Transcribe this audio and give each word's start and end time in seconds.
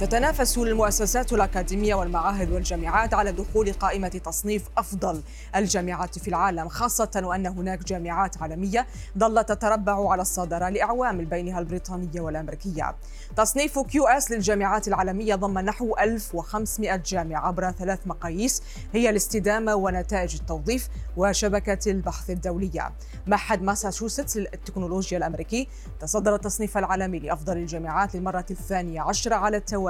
تتنافس 0.00 0.58
المؤسسات 0.58 1.32
الأكاديمية 1.32 1.94
والمعاهد 1.94 2.52
والجامعات 2.52 3.14
على 3.14 3.32
دخول 3.32 3.72
قائمة 3.72 4.08
تصنيف 4.08 4.62
أفضل 4.78 5.22
الجامعات 5.56 6.18
في 6.18 6.28
العالم 6.28 6.68
خاصة 6.68 7.22
وأن 7.24 7.46
هناك 7.46 7.84
جامعات 7.84 8.42
عالمية 8.42 8.86
ظلت 9.18 9.48
تتربع 9.48 10.10
على 10.10 10.22
الصدارة 10.22 10.68
لأعوام 10.68 11.24
بينها 11.24 11.58
البريطانية 11.58 12.20
والأمريكية. 12.20 12.96
تصنيف 13.36 13.78
QS 13.78 14.30
للجامعات 14.30 14.88
العالمية 14.88 15.34
ضم 15.34 15.58
نحو 15.58 15.96
1500 16.00 16.96
جامعة 16.96 17.46
عبر 17.46 17.70
ثلاث 17.70 18.06
مقاييس 18.06 18.62
هي 18.94 19.10
الاستدامة 19.10 19.74
ونتائج 19.74 20.36
التوظيف 20.40 20.88
وشبكة 21.16 21.90
البحث 21.90 22.30
الدولية. 22.30 22.92
معهد 23.26 23.62
ماساتشوستس 23.62 24.36
للتكنولوجيا 24.36 25.18
الأمريكي 25.18 25.68
تصدر 26.00 26.34
التصنيف 26.34 26.78
العالمي 26.78 27.18
لأفضل 27.18 27.56
الجامعات 27.56 28.14
للمرة 28.14 28.46
الثانية 28.50 29.00
عشرة 29.00 29.34
على 29.34 29.56
التوالي. 29.56 29.85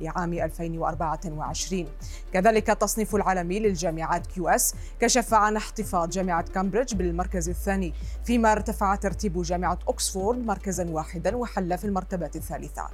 لعام 0.00 0.32
2024 0.32 1.86
كذلك 2.32 2.70
التصنيف 2.70 3.14
العالمي 3.14 3.60
للجامعات 3.60 4.26
QS 4.26 4.74
كشف 5.00 5.34
عن 5.34 5.56
احتفاظ 5.56 6.08
جامعة 6.08 6.42
كامبريدج 6.42 6.94
بالمركز 6.94 7.48
الثاني 7.48 7.94
فيما 8.24 8.52
ارتفع 8.52 8.94
ترتيب 8.94 9.42
جامعة 9.42 9.78
أكسفورد 9.88 10.38
مركزا 10.38 10.90
واحدا 10.90 11.36
وحل 11.36 11.78
في 11.78 11.84
المرتبة 11.84 12.30
الثالثة. 12.36 12.88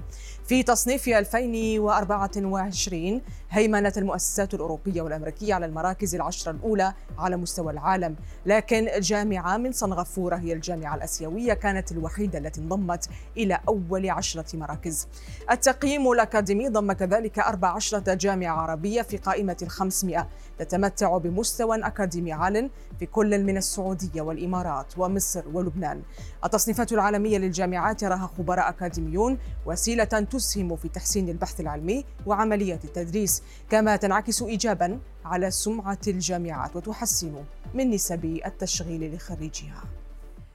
في 0.46 0.62
تصنيف 0.62 1.08
2024 1.08 3.20
هيمنت 3.50 3.98
المؤسسات 3.98 4.54
الأوروبية 4.54 5.02
والأمريكية 5.02 5.54
على 5.54 5.66
المراكز 5.66 6.14
العشرة 6.14 6.50
الأولى 6.52 6.92
على 7.18 7.36
مستوى 7.36 7.72
العالم. 7.72 8.16
لكن 8.46 8.88
جامعة 9.00 9.56
من 9.56 9.72
سنغافورة 9.72 10.36
هي 10.36 10.52
الجامعة 10.52 10.94
الأسيوية 10.94 11.54
كانت 11.54 11.92
الوحيدة 11.92 12.38
التي 12.38 12.60
انضمت 12.60 13.08
إلى 13.36 13.60
أول 13.68 14.10
عشرة 14.10 14.56
مراكز. 14.56 15.08
التقييم 15.50 16.06
الأكاديمي 16.42 16.68
ضم 16.68 16.92
كذلك 16.92 17.38
14 17.38 18.14
جامعة 18.14 18.52
عربية 18.52 19.02
في 19.02 19.16
قائمة 19.16 19.56
الخمسمائة. 19.62 20.28
تتمتع 20.58 21.18
بمستوى 21.18 21.86
أكاديمي 21.86 22.32
عال 22.32 22.70
في 22.98 23.06
كل 23.06 23.44
من 23.44 23.56
السعودية 23.56 24.22
والإمارات 24.22 24.98
ومصر 24.98 25.42
ولبنان. 25.52 26.02
التصنيفات 26.44 26.92
العالمية 26.92 27.38
للجامعات 27.38 28.02
يراها 28.02 28.30
خبراء 28.38 28.68
أكاديميون 28.68 29.38
وسيلة 29.66 30.04
تسهم 30.04 30.76
في 30.76 30.88
تحسين 30.88 31.28
البحث 31.28 31.60
العلمي 31.60 32.04
وعملية 32.26 32.80
التدريس 32.84 33.42
كما 33.70 33.96
تنعكس 33.96 34.42
إيجابا 34.42 34.98
على 35.24 35.50
سمعة 35.50 35.98
الجامعات 36.08 36.76
وتحسن 36.76 37.44
من 37.74 37.90
نسب 37.90 38.24
التشغيل 38.24 39.14
لخريجها. 39.14 40.01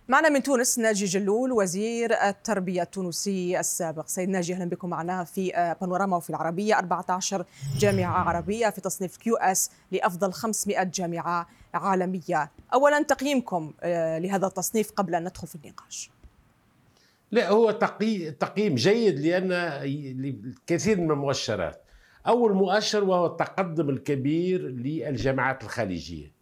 معنا 0.09 0.29
من 0.29 0.43
تونس 0.43 0.79
ناجي 0.79 1.05
جلول 1.05 1.51
وزير 1.51 2.13
التربية 2.13 2.81
التونسي 2.81 3.59
السابق. 3.59 4.07
سيد 4.07 4.29
ناجي 4.29 4.53
أهلا 4.53 4.65
بكم 4.65 4.89
معنا 4.89 5.23
في 5.23 5.75
بانوراما 5.81 6.17
وفي 6.17 6.29
العربية. 6.29 6.79
14 6.79 7.45
جامعة 7.77 8.29
عربية 8.29 8.69
في 8.69 8.81
تصنيف 8.81 9.17
QS 9.17 9.71
لأفضل 9.91 10.33
500 10.33 10.83
جامعة 10.83 11.47
عالمية. 11.73 12.51
أولا 12.73 13.01
تقييمكم 13.03 13.73
لهذا 14.19 14.47
التصنيف 14.47 14.91
قبل 14.91 15.15
أن 15.15 15.23
ندخل 15.23 15.47
في 15.47 15.55
النقاش. 15.55 16.11
لا 17.31 17.49
هو 17.49 17.71
تقييم 17.71 18.75
جيد 18.75 19.19
لأن 19.19 19.51
الكثير 19.51 21.01
من 21.01 21.11
المؤشرات. 21.11 21.83
أول 22.27 22.53
مؤشر 22.53 23.03
وهو 23.03 23.25
التقدم 23.25 23.89
الكبير 23.89 24.61
للجامعات 24.61 25.63
الخليجية. 25.63 26.36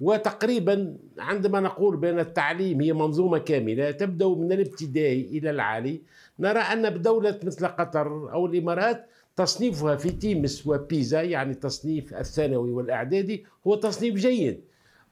وتقريبا 0.00 0.96
عندما 1.18 1.60
نقول 1.60 1.96
بأن 1.96 2.18
التعليم 2.18 2.80
هي 2.80 2.92
منظومة 2.92 3.38
كاملة 3.38 3.90
تبدأ 3.90 4.28
من 4.28 4.52
الابتدائي 4.52 5.38
إلى 5.38 5.50
العالي 5.50 6.00
نرى 6.38 6.58
أن 6.58 6.90
بدولة 6.90 7.38
مثل 7.44 7.66
قطر 7.66 8.32
أو 8.32 8.46
الإمارات 8.46 9.06
تصنيفها 9.36 9.96
في 9.96 10.10
تيمس 10.10 10.66
وبيزا 10.66 11.22
يعني 11.22 11.54
تصنيف 11.54 12.14
الثانوي 12.14 12.72
والإعدادي 12.72 13.44
هو 13.66 13.74
تصنيف 13.74 14.14
جيد. 14.14 14.60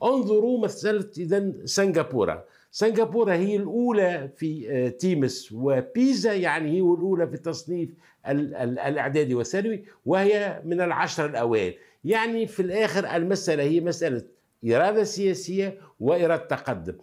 انظروا 0.02 0.60
مسألة 0.64 1.10
إذا 1.18 1.52
سنغافورة. 1.64 2.44
سنغافورة 2.70 3.32
هي 3.32 3.56
الأولى 3.56 4.30
في 4.36 4.90
تيمس 4.90 5.52
وبيزا 5.52 6.32
يعني 6.32 6.70
هي 6.70 6.80
الأولى 6.80 7.26
في 7.26 7.36
تصنيف 7.36 7.90
الإعدادي 8.26 9.34
والثانوي 9.34 9.84
وهي 10.06 10.62
من 10.64 10.80
العشرة 10.80 11.26
الأوائل. 11.26 11.74
يعني 12.04 12.46
في 12.46 12.62
الآخر 12.62 13.16
المسألة 13.16 13.62
هي 13.62 13.80
مسألة 13.80 14.22
إرادة 14.64 15.04
سياسية 15.04 15.78
وإرادة 16.00 16.44
تقدم. 16.44 16.94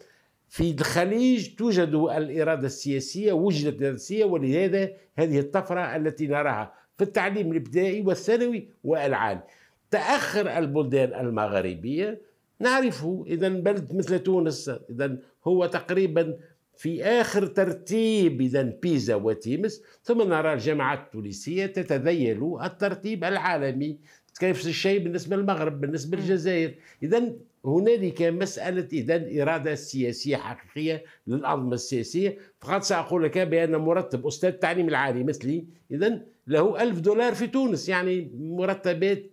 في 0.50 0.72
الخليج 0.72 1.56
توجد 1.56 1.94
الإرادة 1.94 2.66
السياسية 2.68 3.34
وجدت 3.34 3.74
الإرادة 3.76 3.96
السياسية 3.96 4.26
ولهذا 4.26 4.90
هذه 5.16 5.40
الطفرة 5.40 5.96
التي 5.96 6.28
نراها 6.28 6.74
في 6.98 7.04
التعليم 7.04 7.52
الابتدائي 7.52 8.02
والثانوي 8.02 8.70
والعالي. 8.84 9.44
تأخر 9.92 10.58
البلدان 10.58 11.26
المغاربية 11.26 12.22
نعرفه 12.60 13.24
إذا 13.28 13.50
بلد 13.50 13.94
مثل 13.96 14.20
تونس 14.20 14.72
إذا 14.90 15.18
هو 15.48 15.66
تقريبا 15.66 16.38
في 16.78 17.04
آخر 17.04 17.46
ترتيب 17.46 18.42
إذا 18.42 18.62
بيزا 18.62 19.16
وتيمس. 19.16 19.82
ثم 20.04 20.22
نرى 20.22 20.54
الجامعات 20.54 21.00
التونسية 21.00 21.66
تتذيل 21.66 22.58
الترتيب 22.64 23.24
العالمي 23.24 23.98
كيف 24.40 24.68
الشيء 24.68 25.04
بالنسبة 25.04 25.36
للمغرب 25.36 25.82
بالنسبة 25.82 26.18
للجزائر. 26.18 26.76
إذا 27.04 27.34
هنالك 27.66 28.22
مسألة 28.22 28.88
إذا 28.94 29.42
إرادة 29.42 29.76
سياسية 29.76 30.38
حقيقية 30.38 31.04
للأنظمة 31.28 31.74
السياسية. 31.74 32.38
فقط 32.60 32.84
سأقول 32.84 33.24
لك 33.24 33.38
بأن 33.38 33.76
مرتب 33.76 34.28
أستاذ 34.28 34.50
التعليم 34.50 34.88
العالي 34.88 35.24
مثلي 35.24 35.66
إذا 35.92 36.22
له 36.48 36.84
ألف 36.84 37.00
دولار 37.00 37.34
في 37.36 37.48
تونس 37.48 37.90
يعني 37.90 38.32
مرتبات 38.36 39.32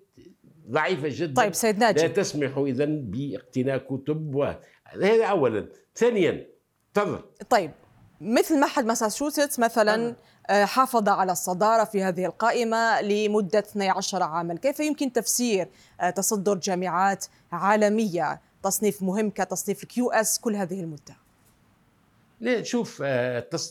ضعيفة 0.71 1.09
جدا. 1.11 1.35
طيب 1.35 1.55
سيد 1.55 1.79
ناجي. 1.79 2.01
لا 2.03 2.09
تسمح 2.09 2.59
إذا 2.59 2.85
باقتناء 2.85 3.79
كتب 3.79 4.35
وهذا 4.35 5.25
أولا. 5.25 5.69
ثانيا 5.95 6.47
تفضل. 6.95 7.21
طيب 7.51 7.71
مثل 8.21 8.61
معهد 8.61 8.85
ماساتشوستس 8.85 9.59
مثلا 9.61 10.09
أه. 10.09 10.17
حافظ 10.51 11.09
على 11.09 11.33
الصدارة 11.33 11.85
في 11.85 12.03
هذه 12.03 12.27
القائمة 12.27 13.01
لمدة 13.01 13.59
12 13.59 14.23
عاما. 14.23 14.55
كيف 14.55 14.81
يمكن 14.81 15.13
تفسير 15.13 15.69
تصدر 16.17 16.55
جامعات 16.55 17.25
عالمية؟ 17.53 18.41
تصنيف 18.63 19.03
مهم 19.03 19.31
كتصنيف 19.31 19.85
QS 19.85 20.39
كل 20.39 20.57
هذه 20.57 20.81
المدة. 20.81 21.17
لا 22.41 22.63
شوف 22.63 23.03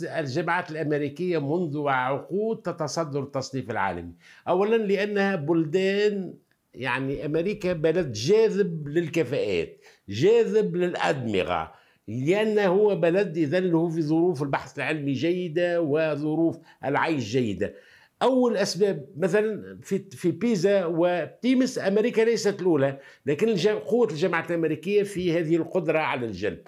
الجامعات 0.01 0.71
الأمريكية 0.71 1.37
منذ 1.37 1.87
عقود 1.87 2.61
تتصدر 2.61 3.23
التصنيف 3.23 3.69
العالمي. 3.69 4.13
أولا 4.47 4.75
لأنها 4.75 5.35
بلدان 5.35 6.33
يعني 6.73 7.25
أمريكا 7.25 7.73
بلد 7.73 8.11
جاذب 8.11 8.87
للكفاءات 8.87 9.77
جاذب 10.09 10.75
للأدمغة. 10.75 11.80
لأنه 12.07 12.65
هو 12.65 12.95
بلد 12.95 13.37
إذا 13.37 13.59
له 13.59 13.89
في 13.89 14.01
ظروف 14.01 14.43
البحث 14.43 14.77
العلمي 14.77 15.13
جيدة 15.13 15.81
وظروف 15.81 16.57
العيش 16.85 17.23
جيدة. 17.23 17.73
أول 18.21 18.57
أسباب 18.57 19.05
مثلا 19.17 19.77
في 19.81 19.99
في 20.11 20.31
بيزا 20.31 20.85
وتيمس 20.85 21.79
أمريكا 21.79 22.21
ليست 22.21 22.61
الأولى 22.61 22.99
لكن 23.25 23.57
قوة 23.69 24.07
الجامعات 24.11 24.51
الأمريكية 24.51 25.03
في 25.03 25.39
هذه 25.39 25.55
القدرة 25.55 25.99
على 25.99 26.25
الجلب. 26.25 26.59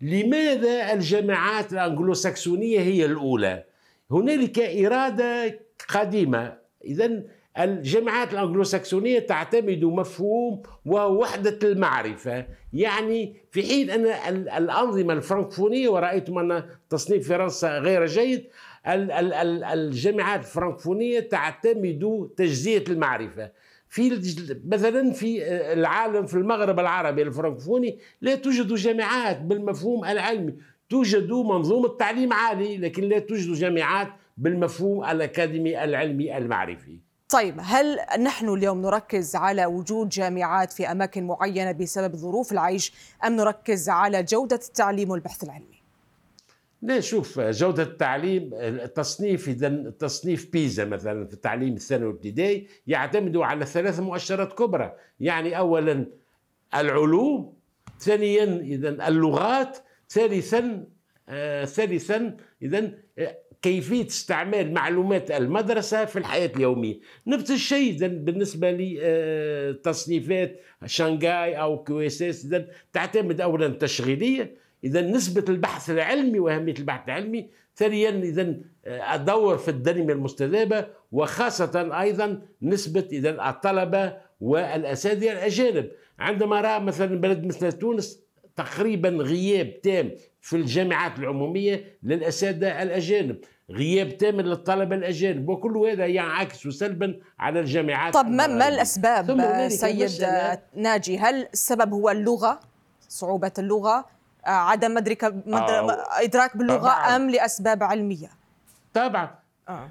لماذا 0.00 0.92
الجامعات 0.92 1.72
الأنجلوساكسونية 1.72 2.80
هي 2.80 3.04
الأولى؟ 3.04 3.64
هنالك 4.10 4.58
إرادة 4.58 5.60
قديمة. 5.88 6.58
إذا 6.84 7.22
الجامعات 7.58 8.32
الأنجلوساكسونية 8.32 9.18
تعتمد 9.18 9.84
مفهوم 9.84 10.62
وهو 10.86 11.20
وحدة 11.20 11.58
المعرفة. 11.62 12.46
يعني 12.72 13.36
في 13.50 13.62
حين 13.62 13.90
أن 13.90 14.06
الأنظمة 14.56 15.12
الفرنكفونية 15.12 15.88
ورأيتم 15.88 16.38
أن 16.38 16.64
تصنيف 16.90 17.28
فرنسا 17.28 17.78
غير 17.78 18.06
جيد 18.06 18.44
الجامعات 18.86 20.40
الفرنكفونية 20.40 21.20
تعتمد 21.20 22.30
تجزية 22.36 22.84
المعرفة. 22.88 23.50
في 23.88 24.20
مثلا 24.68 25.12
في 25.12 25.42
العالم 25.72 26.26
في 26.26 26.34
المغرب 26.34 26.80
العربي 26.80 27.22
الفرنكفوني 27.22 27.98
لا 28.20 28.34
توجد 28.34 28.74
جامعات 28.74 29.40
بالمفهوم 29.40 30.04
العلمي. 30.04 30.54
توجد 30.88 31.32
منظومة 31.32 31.88
تعليم 31.88 32.32
عالي 32.32 32.78
لكن 32.78 33.02
لا 33.02 33.18
توجد 33.18 33.52
جامعات 33.52 34.08
بالمفهوم 34.36 35.04
الأكاديمي 35.04 35.84
العلمي 35.84 36.36
المعرفي. 36.36 37.09
طيب 37.30 37.56
هل 37.60 37.98
نحن 38.20 38.48
اليوم 38.48 38.82
نركز 38.82 39.36
على 39.36 39.66
وجود 39.66 40.08
جامعات 40.08 40.72
في 40.72 40.90
أماكن 40.90 41.26
معينة 41.26 41.72
بسبب 41.72 42.16
ظروف 42.16 42.52
العيش 42.52 42.92
أم 43.24 43.36
نركز 43.36 43.88
على 43.88 44.22
جودة 44.22 44.56
التعليم 44.56 45.10
والبحث 45.10 45.44
العلمي؟ 45.44 45.80
لا 46.82 47.00
شوف 47.00 47.40
جودة 47.40 47.82
التعليم 47.82 48.50
التصنيف 48.54 49.48
إذا 49.48 49.90
تصنيف 49.98 50.52
بيزا 50.52 50.84
مثلا 50.84 51.26
في 51.26 51.34
التعليم 51.34 51.74
الثانوي 51.74 52.10
الابتدائي 52.10 52.66
يعتمد 52.86 53.36
على 53.36 53.66
ثلاث 53.66 54.00
مؤشرات 54.00 54.52
كبرى 54.52 54.92
يعني 55.20 55.58
أولا 55.58 56.06
العلوم 56.74 57.54
ثانيا 58.00 58.44
اذا 58.44 59.08
اللغات 59.08 59.78
ثالثا 60.08 60.84
آه 61.28 61.64
ثالثا 61.64 62.36
اذا 62.62 62.92
آه، 63.60 63.68
كيفية 63.68 64.06
استعمال 64.06 64.74
معلومات 64.74 65.30
المدرسة 65.30 66.04
في 66.04 66.18
الحياة 66.18 66.50
اليومية. 66.56 67.00
نفس 67.26 67.50
الشيء 67.50 67.90
اذا 67.90 68.06
بالنسبة 68.06 68.70
لتصنيفات 68.70 70.60
آه، 70.82 70.86
شنغاي 70.86 71.54
أو 71.54 71.84
QS 71.84 72.48
تعتمد 72.92 73.40
اولا 73.40 73.68
تشغيلية. 73.68 74.56
إذا 74.84 75.00
نسبة 75.00 75.44
البحث 75.48 75.90
العلمي 75.90 76.38
وأهمية 76.38 76.74
البحث 76.78 77.08
العلمي 77.08 77.50
ثانيا 77.76 78.10
آه، 78.86 79.14
الدور 79.14 79.58
في 79.58 79.68
التنميه 79.68 80.14
المستدامة 80.14 80.86
وخاصة 81.12 82.00
أيضا 82.00 82.42
نسبة 82.62 83.08
إذا 83.12 83.48
الطلبة 83.48 84.16
والأساتذة 84.40 85.32
الأجانب. 85.32 85.90
عندما 86.18 86.60
راى 86.60 86.80
مثلا 86.80 87.20
بلد 87.20 87.44
مثل 87.44 87.72
تونس 87.72 88.20
تقريبا 88.64 89.08
غياب 89.08 89.80
تام 89.80 90.10
في 90.40 90.56
الجامعات 90.56 91.18
العمومية 91.18 91.98
للأساتذة 92.02 92.82
الأجانب 92.82 93.36
غياب 93.70 94.16
تام 94.16 94.40
للطلبة 94.40 94.96
الأجانب 94.96 95.48
وكل 95.48 95.76
هذا 95.76 96.06
ينعكس 96.06 96.68
سلبا 96.68 97.20
على 97.38 97.60
الجامعات 97.60 98.14
طب 98.14 98.26
ما, 98.26 98.46
ما 98.46 98.68
الأسباب 98.68 99.26
سيد 99.68 100.26
ناجي؟ 100.74 101.18
هل 101.18 101.48
السبب 101.52 101.92
هو 101.92 102.10
اللغة 102.10 102.60
صعوبة 103.08 103.52
اللغة 103.58 104.06
عدم 104.44 104.94
مدرك 104.94 105.24
آه 105.24 105.96
إدراك 106.22 106.56
باللغة 106.56 106.78
طبعًا. 106.78 107.16
أم 107.16 107.30
لأسباب 107.30 107.82
علمية؟ 107.82 108.30
طبعا. 108.94 109.30
آه. 109.68 109.88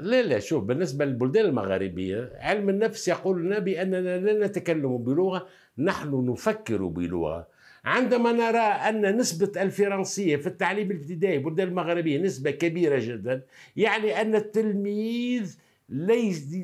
لا 0.00 0.22
لا 0.22 0.38
شوف 0.38 0.64
بالنسبة 0.64 1.04
للبلدان 1.04 1.44
المغاربية 1.44 2.32
علم 2.40 2.68
النفس 2.68 3.08
يقول 3.08 3.44
لنا 3.44 3.58
بأننا 3.58 4.18
لا 4.18 4.46
نتكلم 4.46 4.98
بلغة 4.98 5.46
نحن 5.78 6.26
نفكر 6.30 6.84
بلغة. 6.86 7.57
عندما 7.88 8.32
نرى 8.32 8.58
أن 8.58 9.16
نسبة 9.16 9.62
الفرنسية 9.62 10.36
في 10.36 10.46
التعليم 10.46 10.90
الابتدائي 10.90 11.36
البلدان 11.36 11.68
المغربية 11.68 12.18
نسبة 12.18 12.50
كبيرة 12.50 12.98
جدا 12.98 13.42
يعني 13.76 14.20
أن 14.20 14.34
التلميذ 14.34 15.58
ليس 15.88 16.56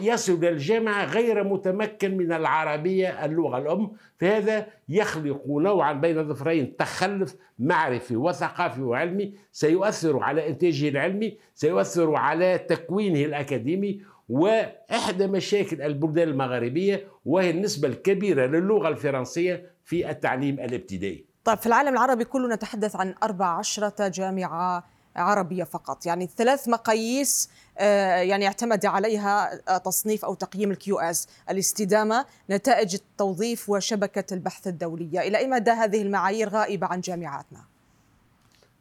يصل 0.00 0.44
الجامعة 0.44 1.04
غير 1.04 1.44
متمكن 1.44 2.16
من 2.16 2.32
العربية 2.32 3.24
اللغة. 3.24 3.58
الأم 3.58 3.90
فهذا 4.18 4.66
يخلق 4.88 5.42
نوعا 5.48 5.92
بين 5.92 6.18
الظفرين 6.18 6.76
تخلف 6.76 7.36
معرفي 7.58 8.16
وثقافي 8.16 8.82
وعلمي 8.82 9.34
سيؤثر 9.52 10.22
على 10.22 10.48
إنتاجه 10.48 10.88
العلمي 10.88 11.36
سيؤثر 11.54 12.14
على 12.14 12.58
تكوينه 12.58 13.20
الأكاديمي. 13.24 14.00
وإحدى 14.28 15.26
مشاكل 15.26 15.82
البلدان 15.82 16.28
المغاربية 16.28 17.04
وهي 17.24 17.50
النسبة 17.50 17.88
الكبيرة 17.88 18.46
للغة 18.46 18.88
الفرنسية 18.88 19.75
في 19.86 20.10
التعليم 20.10 20.60
الابتدائي. 20.60 21.24
طيب 21.44 21.58
في 21.58 21.66
العالم 21.66 21.92
العربي 21.92 22.24
كله 22.24 22.54
نتحدث 22.54 22.96
عن 22.96 23.14
14 23.22 24.08
جامعة 24.08 24.84
عربية 25.16 25.64
فقط. 25.64 26.06
يعني 26.06 26.28
ثلاث 26.36 26.68
مقاييس 26.68 27.50
آه، 27.78 28.16
يعني 28.16 28.46
اعتمد 28.46 28.86
عليها 28.86 29.60
آه، 29.68 29.78
تصنيف 29.78 30.24
أو 30.24 30.34
تقييم 30.34 30.70
ال 30.70 30.98
QS 30.98 31.28
الاستدامة 31.50 32.26
نتائج 32.50 32.94
التوظيف 32.94 33.70
وشبكة 33.70 34.34
البحث 34.34 34.66
الدولية. 34.66 35.20
إلى 35.20 35.38
أي 35.38 35.46
مدى 35.46 35.70
هذه 35.70 36.02
المعايير 36.02 36.48
غائبة 36.48 36.86
عن 36.86 37.00
جامعاتنا؟ 37.00 37.64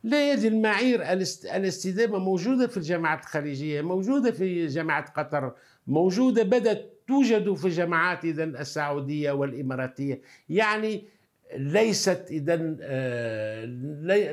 لا 0.04 0.18
هذه 0.34 0.48
المعايير 0.48 1.12
الاستدامة 1.56 2.18
موجودة 2.20 2.68
في 2.68 2.78
الجامعات 2.78 3.20
الخليجية 3.20 3.82
موجودة 3.82 4.32
في 4.32 4.68
جامعة 4.68 5.12
قطر 5.12 5.54
موجودة 5.88 6.44
بدأت 6.44 6.95
توجد 7.08 7.54
في 7.54 7.66
الجامعات 7.66 8.26
إذا 8.26 8.44
السعودية 8.44 9.32
والإماراتية. 9.32 10.22
يعني 10.50 11.04
ليست 11.58 12.26
إذا 12.32 12.76
آه، 12.82 13.66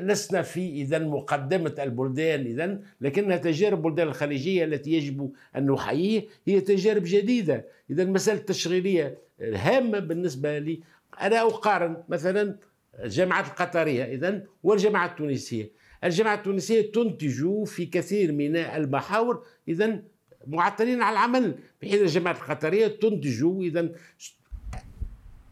لسنا 0.01 0.41
في 0.41 0.81
إذا 0.81 0.99
مقدمة 0.99 1.75
البلدان 1.79 2.39
إذا 2.45 2.79
لكنها 3.01 3.37
تجارب 3.37 3.77
البلدان 3.77 4.07
الخليجية 4.07 4.65
التي 4.65 4.91
يجب 4.93 5.31
أن 5.55 5.65
نحييه 5.65 6.27
هي 6.47 6.61
تجارب 6.61 7.03
جديدة. 7.05 7.65
إذا 7.89 8.03
المساله 8.03 8.39
التشغيلية 8.39 9.17
هامة 9.41 9.99
بالنسبة 9.99 10.59
لي. 10.59 10.81
أنا 11.21 11.41
أقارن 11.41 12.03
مثلا 12.09 12.55
الجامعات 13.03 13.45
القطرية 13.45 14.03
إذا 14.03 14.43
والجامعة 14.63 15.05
التونسية. 15.05 15.71
الجامعة 16.03 16.35
التونسية 16.35 16.91
تنتج 16.91 17.63
في 17.65 17.85
كثير 17.85 18.31
من 18.31 18.55
المحاور 18.55 19.43
إذا 19.67 19.99
معطلين 20.47 21.01
على 21.01 21.13
العمل 21.13 21.55
بحين 21.81 21.99
الجامعة 21.99 22.31
القطرية 22.31 22.87
تنتج 22.87 23.43
اذا 23.43 23.89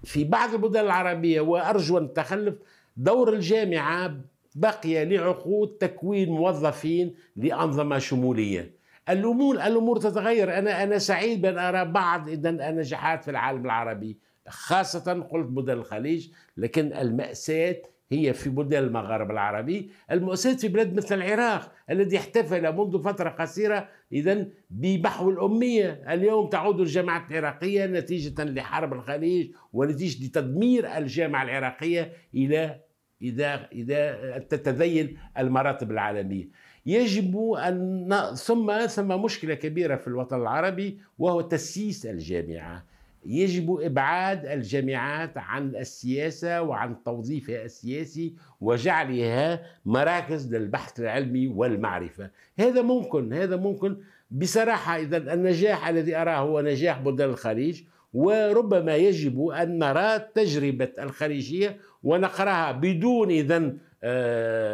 في 0.03 0.23
بعض 0.23 0.53
البلدان 0.53 0.85
العربية. 0.85 1.41
وأرجو 1.41 1.97
أن 1.97 2.13
تخلف 2.13 2.55
دور 2.97 3.33
الجامعة 3.33 4.15
بقي 4.55 5.05
لعقود 5.05 5.67
تكوين 5.67 6.29
موظفين 6.29 7.15
لأنظمة 7.35 7.97
شمولية. 7.97 8.71
الأمور 9.09 9.55
الأمور 9.55 9.99
تتغير. 9.99 10.57
أنا 10.57 10.83
أنا 10.83 10.97
سعيد 10.97 11.41
بأن 11.41 11.57
أرى 11.57 11.85
بعض 11.85 12.29
إذا 12.29 12.49
النجاحات 12.49 13.23
في 13.23 13.31
العالم 13.31 13.65
العربي 13.65 14.17
خاصة 14.47 15.27
قلت 15.31 15.47
بلدان 15.47 15.77
الخليج 15.77 16.29
لكن 16.57 16.94
المأساة 16.94 17.81
هي 18.11 18.33
في 18.33 18.49
بلدان 18.49 18.83
المغرب 18.83 19.31
العربي. 19.31 19.91
المؤسسات 20.11 20.59
في 20.59 20.67
بلاد 20.67 20.94
مثل 20.97 21.15
العراق 21.15 21.71
الذي 21.89 22.17
احتفل 22.17 22.75
منذ 22.75 23.03
فترة 23.03 23.29
قصيرة 23.29 23.89
إذا 24.13 24.47
ببحو 24.69 25.29
الأمية 25.29 26.13
اليوم 26.13 26.49
تعود 26.49 26.79
الجامعة 26.79 27.27
العراقية 27.31 27.85
نتيجة 27.85 28.43
لحرب 28.43 28.93
الخليج 28.93 29.51
ونتيجة 29.73 30.25
لتدمير 30.25 30.97
الجامعة 30.97 31.43
العراقية 31.43 32.13
إلى 32.35 32.79
إذا 33.21 33.69
إذا 33.71 34.37
تتذيل 34.37 35.17
المراتب 35.37 35.91
العالمية. 35.91 36.49
يجب 36.85 37.51
أن 37.51 38.21
ثم 38.35 38.85
ثم 38.85 39.21
مشكلة 39.21 39.53
كبيرة 39.53 39.95
في 39.95 40.07
الوطن 40.07 40.41
العربي 40.41 40.99
وهو 41.19 41.41
تسييس 41.41 42.05
الجامعة. 42.05 42.90
يجب 43.25 43.79
إبعاد 43.81 44.45
الجامعات 44.45 45.38
عن 45.38 45.75
السياسة 45.75 46.62
وعن 46.62 47.03
توظيفها 47.06 47.65
السياسي 47.65 48.33
وجعلها 48.62 49.62
مراكز 49.85 50.56
للبحث 50.56 51.00
العلمي 51.00 51.47
والمعرفة. 51.47 52.29
هذا 52.59 52.81
ممكن 52.81 53.33
هذا 53.33 53.56
ممكن 53.56 53.97
بصراحة 54.31 54.97
إذا 54.97 55.33
النجاح 55.33 55.88
الذي 55.88 56.15
أراه 56.15 56.38
هو 56.38 56.62
نجاح 56.62 57.00
بلدان 57.01 57.29
الخليج 57.29 57.81
وربما 58.13 58.95
يجب 58.95 59.47
أن 59.47 59.80
نرى 59.80 60.19
تجربة 60.35 60.90
الخليجية 60.99 61.78
ونقرأها 62.04 62.71
بدون 62.71 63.31
اذا 63.31 63.73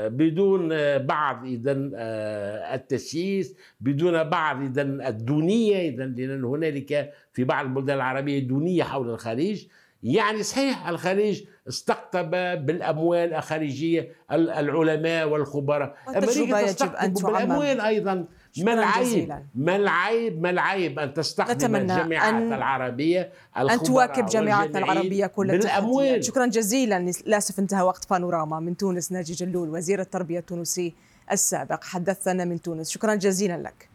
بدون 0.09 0.69
بعض 0.97 1.45
إذا 1.45 1.89
آه، 1.95 2.75
التسييس 2.75 3.55
بدون 3.79 4.23
بعض 4.23 4.61
إذا 4.61 4.81
الدونية 4.81 5.89
إذا 5.89 6.05
لأن 6.05 6.43
هنالك 6.43 7.13
في 7.33 7.43
بعض 7.43 7.65
البلدان 7.65 7.95
العربية 7.95 8.47
دونية 8.47 8.83
حول 8.83 9.09
الخليج. 9.09 9.67
يعني 10.03 10.43
صحيح 10.43 10.87
الخليج 10.87 11.43
استقطب 11.67 12.29
بالأموال 12.65 13.33
الخارجيه 13.33 14.11
العلماء 14.31 15.29
والخبراء. 15.29 15.95
يجب 16.17 16.53
أن 16.95 17.13
بالأموال 17.13 17.81
أيضا. 17.81 18.25
ما 18.63 18.73
العيب 18.73 19.43
ما 19.55 19.75
العيب 19.75 20.41
ما 20.41 20.49
العيب 20.49 20.99
أن 20.99 21.13
تستخدم 21.13 21.75
الجامعات 21.75 22.33
أن 22.33 22.53
العربية 22.53 23.31
أن 23.57 23.79
تواكب 23.79 24.25
جامعاتنا 24.25 24.79
العربية 24.79 25.25
كل 25.25 25.47
بالأموال. 25.47 26.25
شكرا 26.25 26.45
جزيلا. 26.45 27.11
للأسف 27.25 27.59
انتهى 27.59 27.81
وقت 27.81 28.09
بانوراما. 28.09 28.59
من 28.59 28.77
تونس 28.77 29.11
ناجي 29.11 29.33
جلول 29.33 29.69
وزير 29.69 30.01
التربية 30.01 30.39
التونسي 30.39 30.93
السابق 31.31 31.83
حدثنا 31.83 32.45
من 32.45 32.61
تونس. 32.61 32.89
شكرا 32.89 33.15
جزيلا 33.15 33.57
لك. 33.57 33.89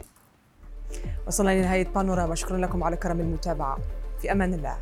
وصلنا 1.26 1.50
لنهاية 1.50 1.88
بانوراما. 1.88 2.34
شكرا 2.34 2.58
لكم 2.58 2.84
على 2.84 2.96
كرم 2.96 3.20
المتابعة. 3.20 3.78
في 4.20 4.32
أمان 4.32 4.54
الله. 4.54 4.76